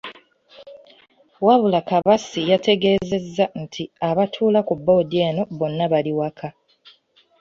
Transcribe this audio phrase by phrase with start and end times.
[1.45, 6.47] Wabula Kabatsi yategeezezza nti abatuula ku boodi eno bonna bali waka.